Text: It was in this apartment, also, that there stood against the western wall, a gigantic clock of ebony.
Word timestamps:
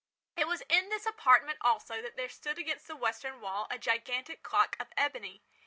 It 0.35 0.47
was 0.47 0.63
in 0.67 0.89
this 0.89 1.05
apartment, 1.05 1.59
also, 1.61 2.01
that 2.01 2.15
there 2.15 2.27
stood 2.27 2.57
against 2.57 2.87
the 2.87 2.95
western 2.95 3.39
wall, 3.39 3.67
a 3.69 3.77
gigantic 3.77 4.41
clock 4.41 4.75
of 4.79 4.87
ebony. 4.97 5.43